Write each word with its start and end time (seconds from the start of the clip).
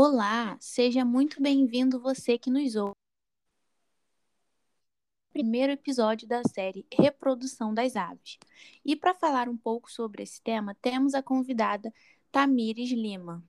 Olá, 0.00 0.56
seja 0.60 1.04
muito 1.04 1.42
bem-vindo 1.42 1.98
você 1.98 2.38
que 2.38 2.52
nos 2.52 2.76
ouve. 2.76 2.94
Primeiro 5.32 5.72
episódio 5.72 6.28
da 6.28 6.40
série 6.44 6.86
Reprodução 6.92 7.74
das 7.74 7.96
Aves. 7.96 8.38
E 8.84 8.94
para 8.94 9.12
falar 9.12 9.48
um 9.48 9.56
pouco 9.56 9.90
sobre 9.90 10.22
esse 10.22 10.40
tema, 10.40 10.72
temos 10.76 11.14
a 11.14 11.20
convidada 11.20 11.92
Tamires 12.30 12.92
Lima. 12.92 13.42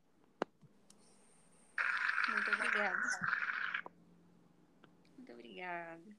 Muito 2.29 2.51
obrigada. 2.51 2.97
Muito 5.17 5.31
obrigada. 5.31 6.17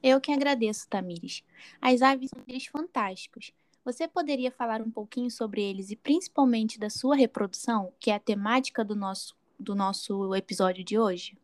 Eu 0.00 0.20
que 0.20 0.30
agradeço, 0.30 0.88
Tamires. 0.88 1.42
As 1.80 2.02
aves 2.02 2.30
são 2.32 2.44
seres 2.44 2.66
fantásticos. 2.66 3.50
Você 3.84 4.06
poderia 4.06 4.52
falar 4.52 4.80
um 4.80 4.92
pouquinho 4.92 5.28
sobre 5.28 5.60
eles 5.60 5.90
e 5.90 5.96
principalmente 5.96 6.78
da 6.78 6.88
sua 6.88 7.16
reprodução, 7.16 7.92
que 7.98 8.12
é 8.12 8.14
a 8.14 8.20
temática 8.20 8.84
do 8.84 8.94
nosso, 8.94 9.34
do 9.58 9.74
nosso 9.74 10.34
episódio 10.34 10.84
de 10.84 10.98
hoje? 10.98 11.38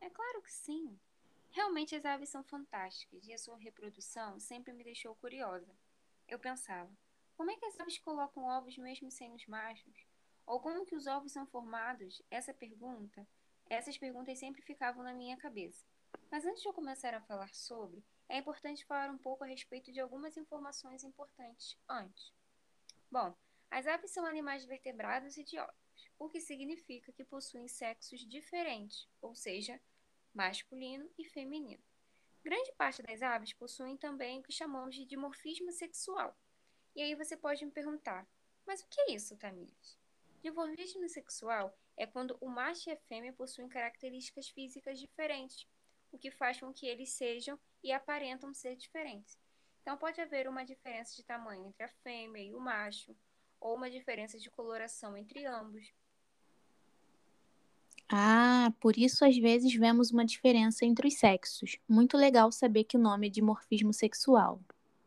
É 0.00 0.10
claro 0.10 0.42
que 0.42 0.52
sim. 0.52 0.98
Realmente 1.50 1.94
as 1.94 2.04
aves 2.04 2.28
são 2.28 2.44
fantásticas 2.44 3.26
e 3.26 3.32
a 3.32 3.38
sua 3.38 3.56
reprodução 3.56 4.38
sempre 4.38 4.72
me 4.72 4.84
deixou 4.84 5.14
curiosa. 5.16 5.74
Eu 6.28 6.38
pensava, 6.38 6.90
como 7.36 7.50
é 7.50 7.56
que 7.56 7.64
as 7.66 7.78
aves 7.80 7.98
colocam 7.98 8.44
ovos 8.44 8.76
mesmo 8.76 9.10
sem 9.10 9.34
os 9.34 9.46
machos? 9.46 10.06
Ou 10.46 10.60
como 10.60 10.84
que 10.86 10.94
os 10.94 11.06
ovos 11.06 11.32
são 11.32 11.46
formados? 11.46 12.22
Essa 12.30 12.54
pergunta, 12.54 13.26
essas 13.68 13.98
perguntas 13.98 14.38
sempre 14.38 14.62
ficavam 14.62 15.02
na 15.02 15.12
minha 15.12 15.36
cabeça. 15.36 15.84
Mas 16.30 16.44
antes 16.44 16.62
de 16.62 16.68
eu 16.68 16.72
começar 16.72 17.14
a 17.14 17.20
falar 17.20 17.52
sobre, 17.54 18.02
é 18.28 18.38
importante 18.38 18.84
falar 18.84 19.10
um 19.10 19.18
pouco 19.18 19.44
a 19.44 19.46
respeito 19.46 19.92
de 19.92 20.00
algumas 20.00 20.36
informações 20.36 21.04
importantes 21.04 21.76
antes. 21.88 22.32
Bom, 23.10 23.34
as 23.70 23.86
aves 23.86 24.10
são 24.10 24.24
animais 24.24 24.64
vertebrados 24.64 25.36
e 25.36 25.44
dióticos, 25.44 25.85
o 26.18 26.28
que 26.28 26.40
significa 26.40 27.12
que 27.12 27.24
possuem 27.24 27.68
sexos 27.68 28.20
diferentes, 28.26 29.08
ou 29.20 29.34
seja, 29.34 29.80
masculino 30.34 31.10
e 31.18 31.24
feminino. 31.24 31.82
Grande 32.42 32.72
parte 32.72 33.02
das 33.02 33.22
aves 33.22 33.52
possuem 33.52 33.96
também 33.96 34.38
o 34.38 34.42
que 34.42 34.52
chamamos 34.52 34.94
de 34.94 35.04
dimorfismo 35.04 35.72
sexual. 35.72 36.36
E 36.94 37.02
aí 37.02 37.14
você 37.14 37.36
pode 37.36 37.64
me 37.64 37.70
perguntar, 37.70 38.26
mas 38.66 38.82
o 38.82 38.88
que 38.88 39.00
é 39.00 39.12
isso, 39.12 39.36
Tamires? 39.36 39.98
Dimorfismo 40.42 41.08
sexual 41.08 41.76
é 41.96 42.06
quando 42.06 42.36
o 42.40 42.48
macho 42.48 42.88
e 42.88 42.92
a 42.92 42.96
fêmea 42.96 43.32
possuem 43.32 43.68
características 43.68 44.48
físicas 44.48 44.98
diferentes, 44.98 45.66
o 46.12 46.18
que 46.18 46.30
faz 46.30 46.60
com 46.60 46.72
que 46.72 46.86
eles 46.86 47.10
sejam 47.10 47.58
e 47.82 47.90
aparentam 47.92 48.54
ser 48.54 48.76
diferentes. 48.76 49.38
Então, 49.82 49.96
pode 49.96 50.20
haver 50.20 50.48
uma 50.48 50.64
diferença 50.64 51.14
de 51.16 51.24
tamanho 51.24 51.66
entre 51.66 51.84
a 51.84 51.88
fêmea 51.88 52.42
e 52.42 52.54
o 52.54 52.60
macho, 52.60 53.16
ou 53.60 53.74
uma 53.74 53.90
diferença 53.90 54.38
de 54.38 54.50
coloração 54.50 55.16
entre 55.16 55.44
ambos. 55.46 55.92
Ah, 58.08 58.72
por 58.80 58.96
isso 58.96 59.24
às 59.24 59.36
vezes 59.36 59.74
vemos 59.74 60.12
uma 60.12 60.24
diferença 60.24 60.84
entre 60.84 61.08
os 61.08 61.18
sexos. 61.18 61.76
Muito 61.88 62.16
legal 62.16 62.52
saber 62.52 62.84
que 62.84 62.96
o 62.96 63.00
nome 63.00 63.26
é 63.26 63.30
dimorfismo 63.30 63.92
sexual. 63.92 64.60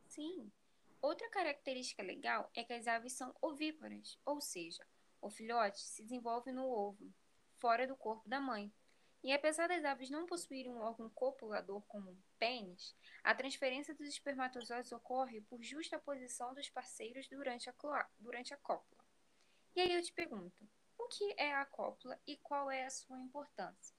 Sim. 0.08 0.52
Outra 1.02 1.30
característica 1.30 2.04
legal 2.04 2.50
é 2.54 2.62
que 2.64 2.74
as 2.74 2.88
aves 2.88 3.14
são 3.14 3.34
ovíparas, 3.42 4.20
ou 4.26 4.42
seja, 4.42 4.86
o 5.22 5.30
filhote 5.30 5.80
se 5.80 6.04
desenvolve 6.04 6.52
no 6.52 6.66
ovo, 6.66 7.10
fora 7.58 7.88
do 7.88 7.96
corpo 7.96 8.28
da 8.28 8.42
mãe. 8.42 8.70
E 9.24 9.34
apesar 9.34 9.68
das 9.68 9.84
aves 9.84 10.10
não 10.10 10.26
possuírem 10.26 10.72
um 10.72 10.80
órgão 10.80 11.10
copulador 11.10 11.82
como 11.88 12.12
um 12.12 12.22
pênis, 12.38 12.96
a 13.24 13.36
transferência 13.36 13.94
dos 13.94 14.08
espermatozoides 14.08 14.92
ocorre 14.92 15.42
por 15.42 15.62
justa 15.62 16.00
posição 16.00 16.54
dos 16.54 16.70
parceiros 16.70 17.28
durante 17.28 17.70
a, 17.70 17.74
durante 18.18 18.54
a 18.54 18.58
cópula. 18.58 19.04
E 19.76 19.82
aí 19.82 19.94
eu 19.94 20.02
te 20.02 20.14
pergunto, 20.14 20.68
o 20.98 21.08
que 21.08 21.34
é 21.38 21.54
a 21.54 21.66
cópula 21.66 22.20
e 22.26 22.38
qual 22.38 22.72
é 22.72 22.86
a 22.86 22.90
sua 22.90 23.20
importância? 23.20 23.96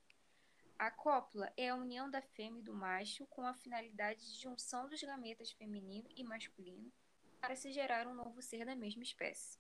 A 0.79 0.91
cópula 0.91 1.53
é 1.59 1.69
a 1.69 1.77
união 1.77 2.11
da 2.11 2.23
fêmea 2.23 2.61
e 2.61 2.65
do 2.65 2.73
macho 2.73 3.27
com 3.27 3.43
a 3.43 3.53
finalidade 3.53 4.21
de 4.21 4.41
junção 4.41 4.89
dos 4.89 5.03
gametas 5.03 5.51
feminino 5.53 6.09
e 6.17 6.25
masculino 6.25 6.91
para 7.39 7.55
se 7.55 7.71
gerar 7.71 8.07
um 8.07 8.15
novo 8.15 8.41
ser 8.41 8.65
da 8.65 8.75
mesma 8.75 9.03
espécie. 9.03 9.59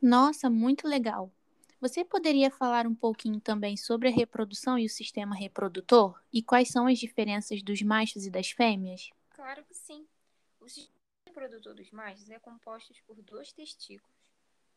Nossa, 0.00 0.50
muito 0.50 0.88
legal! 0.88 1.32
Você 1.82 2.04
poderia 2.04 2.48
falar 2.48 2.86
um 2.86 2.94
pouquinho 2.94 3.40
também 3.40 3.76
sobre 3.76 4.06
a 4.06 4.12
reprodução 4.12 4.78
e 4.78 4.86
o 4.86 4.88
sistema 4.88 5.34
reprodutor? 5.34 6.16
E 6.32 6.40
quais 6.40 6.68
são 6.68 6.86
as 6.86 6.96
diferenças 6.96 7.60
dos 7.60 7.82
machos 7.82 8.24
e 8.24 8.30
das 8.30 8.52
fêmeas? 8.52 9.10
Claro 9.30 9.64
que 9.64 9.74
sim. 9.74 10.06
O 10.60 10.68
sistema 10.68 10.94
reprodutor 11.26 11.74
dos 11.74 11.90
machos 11.90 12.30
é 12.30 12.38
composto 12.38 12.94
por 13.04 13.20
dois 13.20 13.52
testículos, 13.52 14.14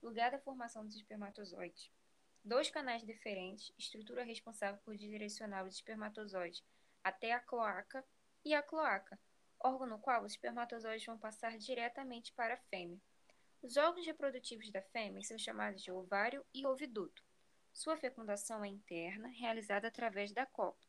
lugar 0.02 0.32
da 0.32 0.40
formação 0.40 0.84
dos 0.84 0.96
espermatozoides, 0.96 1.92
dois 2.44 2.72
canais 2.72 3.06
diferentes, 3.06 3.72
estrutura 3.78 4.24
responsável 4.24 4.82
por 4.84 4.98
direcionar 4.98 5.64
os 5.64 5.76
espermatozoides 5.76 6.64
até 7.04 7.34
a 7.34 7.40
cloaca, 7.40 8.04
e 8.44 8.56
a 8.56 8.64
cloaca, 8.64 9.20
órgão 9.60 9.86
no 9.86 10.00
qual 10.00 10.24
os 10.24 10.32
espermatozoides 10.32 11.06
vão 11.06 11.20
passar 11.20 11.56
diretamente 11.60 12.34
para 12.34 12.56
a 12.56 12.58
fêmea. 12.72 13.00
Os 13.66 13.78
órgãos 13.78 14.06
reprodutivos 14.06 14.70
da 14.70 14.80
fêmea 14.80 15.24
são 15.24 15.40
chamados 15.40 15.82
de 15.82 15.92
ovário 15.92 16.46
e 16.54 16.68
oviduto. 16.68 17.24
Sua 17.74 17.98
fecundação 17.98 18.64
é 18.64 18.68
interna, 18.68 19.28
realizada 19.30 19.88
através 19.88 20.32
da 20.32 20.46
cópula. 20.46 20.88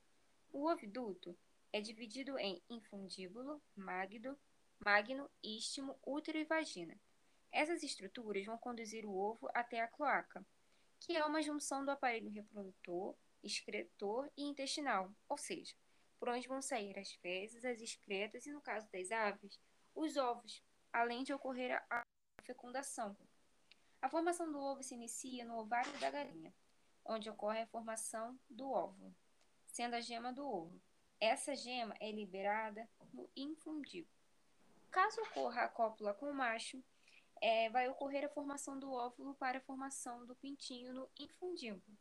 O 0.53 0.71
oviduto 0.71 1.35
é 1.73 1.81
dividido 1.81 2.39
em 2.39 2.63
infundíbulo, 2.69 3.63
magno, 3.75 4.39
magno, 4.79 5.31
istmo, 5.43 5.99
útero 6.05 6.37
e 6.37 6.45
vagina. 6.45 6.95
Essas 7.51 7.83
estruturas 7.83 8.45
vão 8.45 8.59
conduzir 8.59 9.07
o 9.07 9.17
ovo 9.17 9.49
até 9.55 9.81
a 9.81 9.89
cloaca, 9.89 10.45
que 11.01 11.17
é 11.17 11.25
uma 11.25 11.41
junção 11.41 11.83
do 11.83 11.91
aparelho 11.91 12.29
reprodutor, 12.29 13.17
excretor 13.43 14.31
e 14.37 14.43
intestinal, 14.43 15.11
ou 15.31 15.39
seja, 15.39 15.75
por 16.19 16.29
onde 16.29 16.47
vão 16.47 16.61
sair 16.61 16.99
as 16.99 17.11
fezes, 17.11 17.65
as 17.65 17.81
excretas 17.81 18.45
e, 18.45 18.53
no 18.53 18.61
caso 18.61 18.87
das 18.93 19.11
aves, 19.11 19.59
os 19.95 20.19
ovos, 20.19 20.63
além 20.93 21.25
de 21.25 21.33
ocorrer 21.33 21.83
a 21.89 22.07
fecundação. 22.47 23.17
A 24.01 24.09
formação 24.09 24.51
do 24.51 24.59
ovo 24.59 24.83
se 24.83 24.95
inicia 24.95 25.45
no 25.45 25.59
ovário 25.59 25.93
da 25.99 26.11
galinha, 26.11 26.55
onde 27.05 27.29
ocorre 27.29 27.63
a 27.63 27.67
formação 27.67 28.39
do 28.49 28.71
óvulo, 28.71 29.15
sendo 29.67 29.95
a 29.95 30.01
gema 30.01 30.33
do 30.33 30.47
ovo. 30.47 30.81
Essa 31.21 31.57
gema 31.57 31.95
é 32.01 32.11
liberada 32.13 32.89
no 33.13 33.29
infundíbulo. 33.37 34.15
Caso 34.91 35.21
ocorra 35.23 35.63
a 35.63 35.69
cópula 35.69 36.15
com 36.15 36.31
o 36.31 36.35
macho, 36.35 36.83
é, 37.41 37.69
vai 37.69 37.89
ocorrer 37.89 38.25
a 38.25 38.31
formação 38.31 38.79
do 38.79 38.93
óvulo 38.93 39.35
para 39.35 39.59
a 39.59 39.63
formação 39.63 40.25
do 40.25 40.35
pintinho 40.37 40.95
no 40.95 41.11
infundíbulo. 41.19 41.99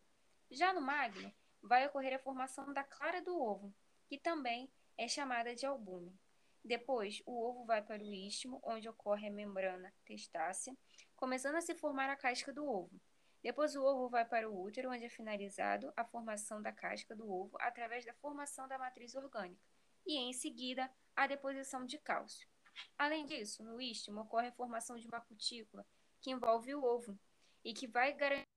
Já 0.51 0.71
no 0.71 0.79
magno, 0.79 1.33
vai 1.61 1.85
ocorrer 1.87 2.13
a 2.13 2.19
formação 2.19 2.71
da 2.71 2.83
clara 2.83 3.21
do 3.21 3.37
ovo, 3.41 3.73
que 4.07 4.17
também 4.17 4.69
é 4.97 5.07
chamada 5.07 5.55
de 5.55 5.65
albume. 5.65 6.17
Depois, 6.65 7.21
o 7.27 7.47
ovo 7.47 7.63
vai 7.63 7.79
para 7.83 8.03
o 8.03 8.11
istmo, 8.11 8.59
onde 8.63 8.89
ocorre 8.89 9.27
a 9.27 9.31
membrana 9.31 9.93
testácea, 10.03 10.75
começando 11.15 11.57
a 11.57 11.61
se 11.61 11.75
formar 11.75 12.09
a 12.09 12.15
casca 12.15 12.51
do 12.51 12.65
ovo. 12.67 12.99
Depois, 13.43 13.75
o 13.75 13.83
ovo 13.83 14.09
vai 14.09 14.25
para 14.25 14.49
o 14.49 14.59
útero, 14.59 14.89
onde 14.89 15.05
é 15.05 15.09
finalizado 15.09 15.93
a 15.95 16.03
formação 16.03 16.59
da 16.59 16.71
casca 16.71 17.15
do 17.15 17.31
ovo 17.31 17.55
através 17.61 18.03
da 18.03 18.15
formação 18.15 18.67
da 18.67 18.79
matriz 18.79 19.13
orgânica 19.13 19.61
e, 20.07 20.17
em 20.17 20.33
seguida, 20.33 20.91
a 21.15 21.27
deposição 21.27 21.85
de 21.85 21.99
cálcio. 21.99 22.49
Além 22.97 23.27
disso, 23.27 23.63
no 23.63 23.79
istmo 23.79 24.21
ocorre 24.21 24.47
a 24.47 24.51
formação 24.51 24.97
de 24.97 25.07
uma 25.07 25.21
cutícula 25.21 25.85
que 26.19 26.31
envolve 26.31 26.73
o 26.73 26.83
ovo 26.83 27.15
e 27.63 27.75
que 27.75 27.87
vai 27.87 28.11
garantir 28.11 28.49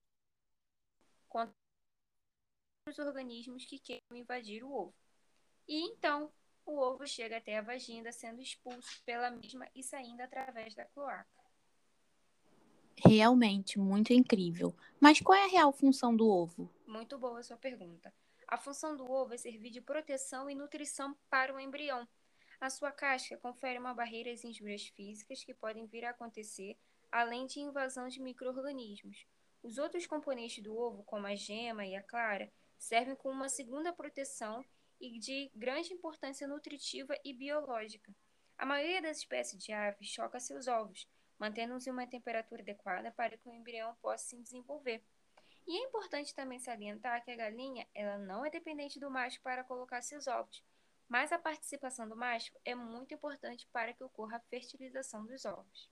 contra 1.29 1.55
os 2.89 2.99
organismos 2.99 3.67
que 3.67 3.79
queiram 3.79 4.17
invadir 4.17 4.65
o 4.65 4.73
ovo. 4.73 4.95
E 5.69 5.77
então, 5.91 6.33
o 6.71 6.79
ovo 6.79 7.07
chega 7.07 7.39
até 7.39 7.59
a 7.59 7.63
vagina, 7.63 8.13
sendo 8.13 8.41
expulso 8.41 9.03
pela 9.05 9.31
mesma 9.31 9.67
e 9.75 9.83
saindo 9.83 10.21
através 10.21 10.75
da 10.75 10.85
cloaca. 10.85 11.27
Realmente, 12.97 13.79
muito 13.79 14.13
incrível. 14.13 14.75
Mas 15.01 15.21
qual 15.21 15.39
é 15.39 15.45
a 15.45 15.49
real 15.49 15.73
função 15.73 16.15
do 16.15 16.29
ovo? 16.29 16.69
Muito 16.87 17.17
boa 17.17 17.39
a 17.39 17.43
sua 17.43 17.57
pergunta. 17.57 18.13
A 18.47 18.57
função 18.57 18.97
do 18.97 19.11
ovo 19.11 19.35
é 19.35 19.37
servir 19.37 19.71
de 19.71 19.81
proteção 19.81 20.51
e 20.51 20.55
nutrição 20.55 21.17
para 21.31 21.55
o 21.55 21.61
embrião. 21.61 22.07
A 22.61 22.69
sua 22.69 22.91
casca 22.91 23.37
confere 23.37 23.79
uma 23.79 23.95
barreira 23.95 24.33
às 24.33 24.43
injúrias 24.43 24.89
físicas 24.89 25.45
que 25.45 25.55
podem 25.55 25.87
vir 25.87 26.05
a 26.05 26.11
acontecer, 26.11 26.77
além 27.11 27.47
de 27.47 27.61
invasão 27.61 28.09
de 28.09 28.21
micro-organismos. 28.21 29.27
Os 29.63 29.79
outros 29.79 30.07
componentes 30.07 30.63
do 30.63 30.77
ovo, 30.77 31.05
como 31.05 31.27
a 31.27 31.35
gema 31.35 31.87
e 31.87 31.95
a 31.95 32.03
clara, 32.03 32.51
servem 32.77 33.15
como 33.15 33.35
uma 33.35 33.49
segunda 33.49 33.93
proteção 33.93 34.65
e 35.01 35.19
de 35.19 35.51
grande 35.55 35.93
importância 35.93 36.47
nutritiva 36.47 37.15
e 37.25 37.33
biológica. 37.33 38.13
A 38.57 38.67
maioria 38.67 39.01
das 39.01 39.19
espécies 39.19 39.63
de 39.63 39.73
aves 39.73 40.09
choca 40.09 40.41
seus 40.41 40.67
ovos, 40.67 41.09
mantendo-os 41.39 41.87
em 41.87 41.91
uma 41.91 42.07
temperatura 42.07 42.63
adequada 42.63 43.13
para 43.13 43.37
que 43.37 43.49
o 43.49 43.55
embrião 43.55 43.95
possa 44.03 44.25
se 44.25 44.43
desenvolver. 44.43 45.03
E 45.67 45.77
é 45.77 45.85
importante 45.85 46.35
também 46.35 46.59
salientar 46.59 47.25
que 47.25 47.31
a 47.31 47.37
galinha 47.37 47.87
ela 47.95 48.19
não 48.19 48.45
é 48.45 48.51
dependente 48.51 48.99
do 48.99 49.11
macho 49.11 49.41
para 49.43 49.63
colocar 49.63 50.03
seus 50.03 50.27
ovos, 50.27 50.65
mas 51.09 51.31
a 51.31 51.39
participação 51.39 52.09
do 52.09 52.17
macho 52.17 52.53
é 52.65 52.75
muito 52.75 53.15
importante 53.15 53.69
para 53.73 53.93
que 53.93 54.03
ocorra 54.03 54.39
a 54.39 54.41
fertilização 54.51 55.25
dos 55.25 55.45
ovos. 55.45 55.91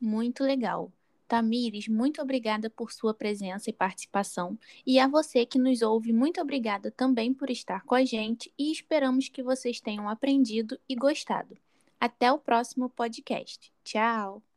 Muito 0.00 0.44
legal. 0.44 0.92
Tamires, 1.26 1.88
muito 1.88 2.22
obrigada 2.22 2.70
por 2.70 2.92
sua 2.92 3.12
presença 3.12 3.70
e 3.70 3.72
participação. 3.72 4.58
E 4.86 4.98
a 4.98 5.08
você 5.08 5.44
que 5.44 5.58
nos 5.58 5.82
ouve, 5.82 6.12
muito 6.12 6.40
obrigada 6.40 6.90
também 6.90 7.34
por 7.34 7.50
estar 7.50 7.82
com 7.84 7.94
a 7.94 8.04
gente 8.04 8.52
e 8.58 8.70
esperamos 8.72 9.28
que 9.28 9.42
vocês 9.42 9.80
tenham 9.80 10.08
aprendido 10.08 10.78
e 10.88 10.94
gostado. 10.94 11.56
Até 12.00 12.30
o 12.30 12.38
próximo 12.38 12.88
podcast. 12.88 13.72
Tchau! 13.84 14.55